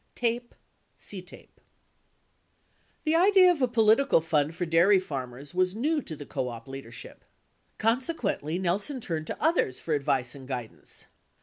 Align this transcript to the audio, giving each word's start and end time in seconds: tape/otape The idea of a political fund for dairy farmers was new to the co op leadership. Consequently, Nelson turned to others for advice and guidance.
tape/otape 0.15 1.57
The 3.03 3.15
idea 3.15 3.51
of 3.51 3.61
a 3.61 3.67
political 3.67 4.19
fund 4.19 4.55
for 4.55 4.65
dairy 4.65 4.99
farmers 4.99 5.53
was 5.53 5.75
new 5.75 6.01
to 6.01 6.15
the 6.15 6.25
co 6.25 6.49
op 6.49 6.67
leadership. 6.67 7.23
Consequently, 7.77 8.57
Nelson 8.57 8.99
turned 8.99 9.27
to 9.27 9.39
others 9.39 9.79
for 9.79 9.93
advice 9.93 10.33
and 10.33 10.47
guidance. 10.47 11.05